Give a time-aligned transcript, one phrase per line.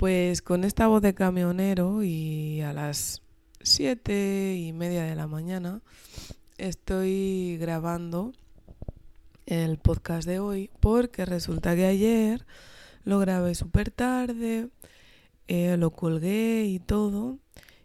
[0.00, 3.20] Pues con esta voz de camionero y a las
[3.60, 5.82] siete y media de la mañana
[6.56, 8.32] estoy grabando
[9.44, 12.46] el podcast de hoy porque resulta que ayer
[13.04, 14.70] lo grabé súper tarde,
[15.48, 17.38] eh, lo colgué y todo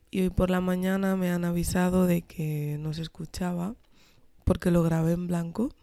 [0.09, 3.75] y hoy por la mañana me han avisado de que no se escuchaba
[4.45, 5.75] porque lo grabé en blanco.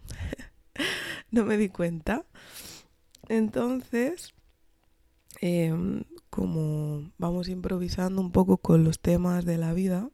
[1.31, 2.25] no me di cuenta.
[3.29, 4.33] Entonces,
[5.43, 5.75] eh,
[6.33, 10.09] como vamos improvisando un poco con los temas de la vida,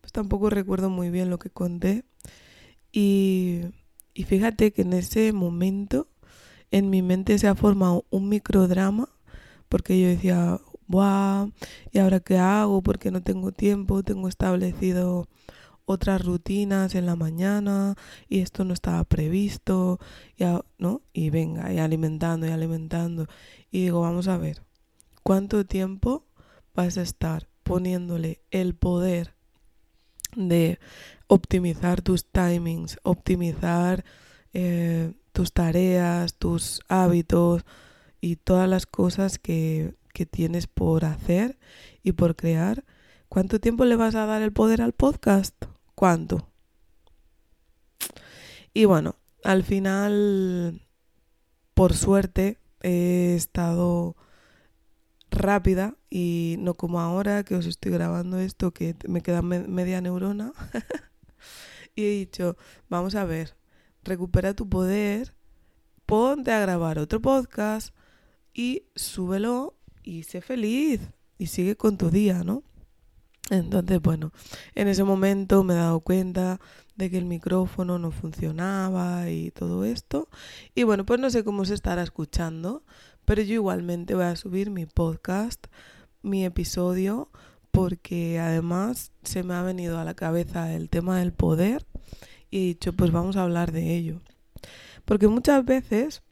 [0.00, 2.04] pues tampoco recuerdo muy bien lo que conté.
[2.92, 3.62] Y,
[4.14, 6.06] y fíjate que en ese momento
[6.70, 9.08] en mi mente se ha formado un microdrama,
[9.68, 11.48] porque yo decía, ¡buah!
[11.92, 12.80] ¿Y ahora qué hago?
[12.80, 15.26] Porque no tengo tiempo, tengo establecido
[15.84, 17.96] otras rutinas en la mañana
[18.28, 19.98] y esto no estaba previsto,
[20.38, 21.02] ya, ¿no?
[21.12, 23.26] Y venga, y alimentando y alimentando.
[23.72, 24.62] Y digo, vamos a ver,
[25.22, 26.26] cuánto tiempo
[26.74, 29.34] vas a estar poniéndole el poder
[30.36, 30.78] de
[31.26, 34.04] optimizar tus timings, optimizar
[34.52, 37.64] eh, tus tareas, tus hábitos
[38.20, 41.58] y todas las cosas que, que tienes por hacer
[42.02, 42.84] y por crear.
[43.28, 45.54] ¿Cuánto tiempo le vas a dar el poder al podcast?
[45.94, 46.48] ¿Cuánto?
[48.74, 50.82] Y bueno, al final,
[51.74, 54.16] por suerte, he estado
[55.40, 60.52] rápida y no como ahora que os estoy grabando esto que me queda media neurona
[61.94, 62.56] y he dicho,
[62.88, 63.56] vamos a ver,
[64.02, 65.34] recupera tu poder,
[66.06, 67.94] ponte a grabar otro podcast
[68.54, 71.00] y súbelo y sé feliz
[71.38, 72.62] y sigue con tu día, ¿no?
[73.50, 74.32] Entonces, bueno,
[74.76, 76.60] en ese momento me he dado cuenta
[76.94, 80.28] de que el micrófono no funcionaba y todo esto.
[80.74, 82.84] Y bueno, pues no sé cómo se estará escuchando,
[83.30, 85.68] pero yo igualmente voy a subir mi podcast,
[86.20, 87.30] mi episodio,
[87.70, 91.86] porque además se me ha venido a la cabeza el tema del poder
[92.50, 94.20] y he dicho, pues vamos a hablar de ello.
[95.04, 96.24] Porque muchas veces,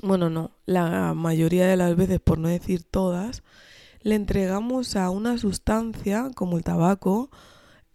[0.00, 3.42] bueno, no, la mayoría de las veces, por no decir todas,
[4.02, 7.30] le entregamos a una sustancia como el tabaco,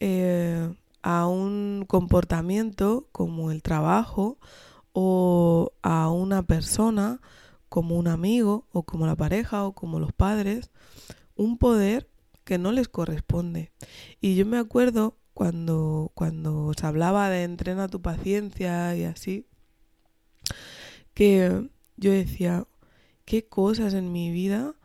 [0.01, 0.69] eh,
[1.01, 4.37] a un comportamiento como el trabajo
[4.91, 7.21] o a una persona
[7.71, 10.71] como un amigo o como la pareja o como los padres,
[11.37, 12.09] un poder
[12.43, 13.71] que no les corresponde.
[14.19, 19.47] Y yo me acuerdo cuando, cuando os hablaba de entrena tu paciencia y así,
[21.13, 22.67] que yo decía,
[23.23, 24.75] ¿qué cosas en mi vida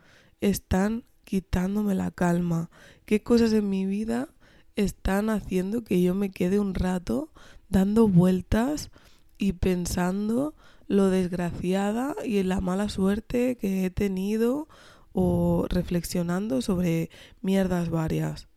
[0.40, 2.70] están quitándome la calma?
[3.04, 4.28] ¿Qué cosas en mi vida
[4.76, 7.32] están haciendo que yo me quede un rato
[7.68, 8.92] dando vueltas
[9.38, 10.54] y pensando
[10.86, 14.68] lo desgraciada y la mala suerte que he tenido
[15.12, 17.10] o reflexionando sobre
[17.40, 18.48] mierdas varias.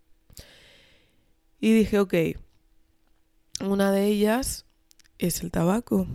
[1.59, 2.13] Y dije, ok,
[3.61, 4.65] una de ellas
[5.17, 6.07] es el tabaco.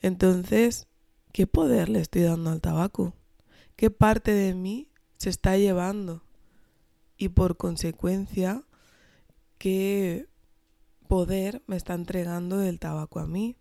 [0.00, 0.86] Entonces,
[1.32, 3.14] ¿qué poder le estoy dando al tabaco?
[3.76, 6.22] ¿Qué parte de mí se está llevando?
[7.16, 8.64] Y por consecuencia,
[9.58, 10.28] ¿qué
[11.08, 13.56] poder me está entregando el tabaco a mí?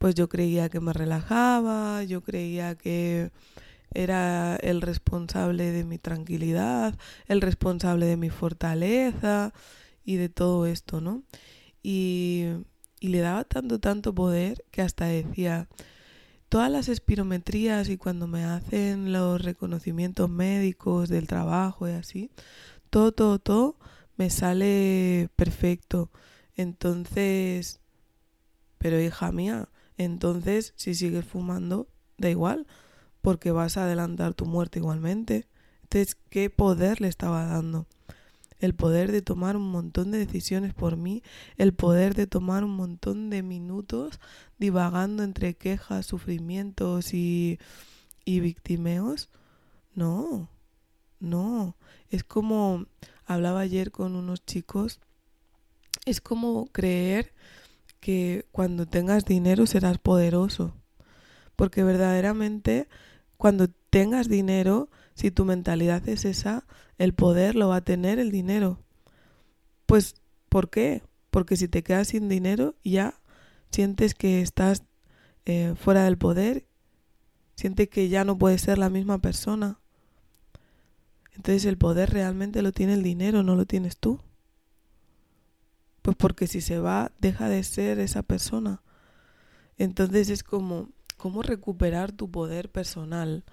[0.00, 3.30] Pues yo creía que me relajaba, yo creía que
[3.92, 9.52] era el responsable de mi tranquilidad, el responsable de mi fortaleza
[10.02, 11.22] y de todo esto, ¿no?
[11.82, 12.46] Y,
[12.98, 15.68] y le daba tanto, tanto poder que hasta decía,
[16.48, 22.30] todas las espirometrías y cuando me hacen los reconocimientos médicos del trabajo y así,
[22.88, 23.76] todo, todo, todo
[24.16, 26.10] me sale perfecto.
[26.56, 27.80] Entonces,
[28.78, 29.68] pero hija mía,
[30.04, 31.86] entonces si sigues fumando,
[32.16, 32.66] da igual,
[33.20, 35.46] porque vas a adelantar tu muerte igualmente.
[35.82, 37.86] Entonces, ¿qué poder le estaba dando?
[38.60, 41.22] El poder de tomar un montón de decisiones por mí,
[41.58, 44.20] el poder de tomar un montón de minutos
[44.58, 47.58] divagando entre quejas, sufrimientos y,
[48.24, 49.28] y victimeos.
[49.94, 50.48] No,
[51.18, 51.76] no.
[52.08, 52.86] Es como,
[53.26, 55.00] hablaba ayer con unos chicos,
[56.06, 57.34] es como creer
[58.00, 60.74] que cuando tengas dinero serás poderoso.
[61.56, 62.88] Porque verdaderamente
[63.36, 66.64] cuando tengas dinero Si tu mentalidad es esa,
[66.96, 68.78] el poder lo va a tener el dinero.
[69.84, 70.14] Pues,
[70.48, 71.02] ¿por qué?
[71.30, 73.20] Porque si te quedas sin dinero, ya
[73.70, 74.82] sientes que estás
[75.44, 76.64] eh, fuera del poder,
[77.54, 79.78] sientes que ya no puedes ser la misma persona.
[81.34, 84.20] Entonces el poder realmente lo tiene el dinero, no lo tienes tú.
[86.02, 88.82] Pues porque si se va, deja de ser esa persona.
[89.78, 93.44] Entonces es como, ¿cómo recuperar tu poder personal?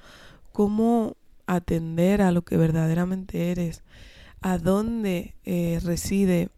[0.51, 3.83] ¿Cómo atender a lo que verdaderamente eres?
[4.41, 6.49] ¿A dónde eh, reside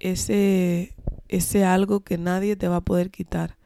[0.00, 0.94] ese,
[1.28, 3.56] ese algo que nadie te va a poder quitar?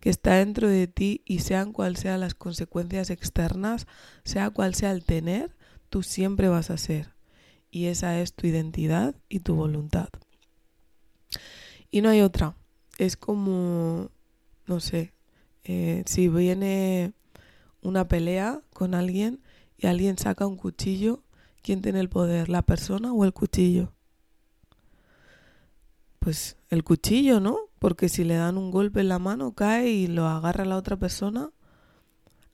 [0.00, 3.86] que está dentro de ti y sean cuales sean las consecuencias externas,
[4.24, 5.56] sea cual sea el tener,
[5.88, 7.14] tú siempre vas a ser.
[7.70, 10.08] Y esa es tu identidad y tu voluntad.
[11.90, 12.56] Y no hay otra.
[12.98, 14.10] Es como,
[14.66, 15.12] no sé,
[15.64, 17.12] eh, si viene
[17.82, 19.40] una pelea con alguien
[19.76, 21.22] y alguien saca un cuchillo,
[21.62, 22.48] ¿quién tiene el poder?
[22.48, 23.92] ¿La persona o el cuchillo?
[26.18, 27.58] Pues el cuchillo, ¿no?
[27.78, 30.96] Porque si le dan un golpe en la mano, cae y lo agarra la otra
[30.96, 31.50] persona.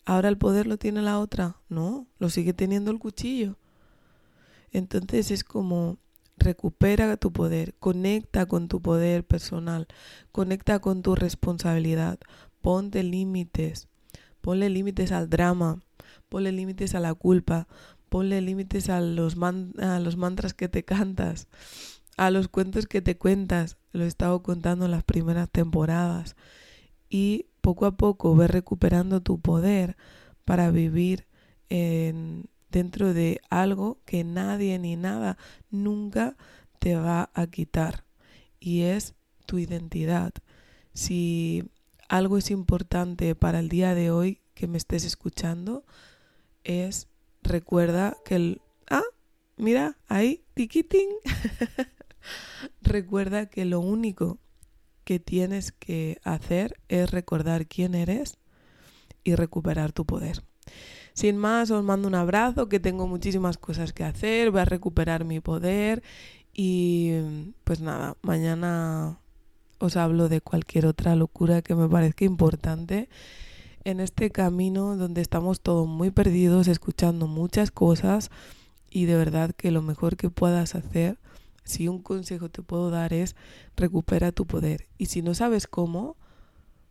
[0.05, 1.57] Ahora el poder lo tiene la otra.
[1.69, 3.57] No, lo sigue teniendo el cuchillo.
[4.71, 5.99] Entonces es como
[6.45, 9.89] recupera tu poder, conecta con tu poder personal,
[10.31, 12.19] conecta con tu responsabilidad,
[12.61, 13.89] ponte límites,
[14.41, 15.81] ponle límites al drama,
[16.29, 17.67] ponle límites a la culpa,
[18.09, 21.49] ponle límites a los, a los mantras que te cantas,
[22.17, 26.37] a los cuentos que te cuentas, lo he estado contando en las primeras temporadas,
[27.09, 29.97] y poco a poco ves recuperando tu poder
[30.45, 31.27] para vivir
[31.69, 35.39] en, dentro de algo que nadie ni nada
[35.71, 36.37] nunca
[36.81, 38.05] te va a quitar
[38.59, 39.15] y es
[39.47, 40.33] tu identidad.
[40.93, 41.71] Si
[42.09, 45.85] algo es importante para el día de hoy que me estés escuchando
[46.65, 47.07] es
[47.45, 48.61] recuerda que el
[48.91, 49.05] ah
[49.57, 51.11] mira ahí tiquitín
[52.83, 54.41] recuerda que lo único
[55.05, 58.39] que tienes que hacer es recordar quién eres
[59.23, 60.43] y recuperar tu poder.
[61.15, 65.25] Sin más, os mando un abrazo, que tengo muchísimas cosas que hacer, voy a recuperar
[65.25, 66.03] mi poder
[66.53, 67.13] y
[67.63, 69.19] pues nada, mañana
[69.79, 73.09] os hablo de cualquier otra locura que me parezca importante
[73.85, 78.31] en este camino donde estamos todos muy perdidos, escuchando muchas cosas
[78.91, 81.19] y de verdad que lo mejor que puedas hacer,
[81.63, 83.37] si un consejo te puedo dar es
[83.77, 84.87] recupera tu poder.
[84.99, 86.17] Y si no sabes cómo,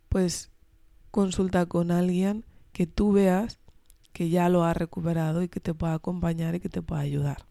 [0.08, 0.50] pues
[1.10, 3.58] consulta con alguien que tú veas
[4.14, 7.44] que ya lo ha recuperado y que te pueda acompañar y que te pueda ayudar.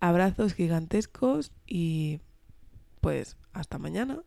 [0.00, 2.20] Abrazos gigantescos y
[3.00, 4.22] pues hasta mañana.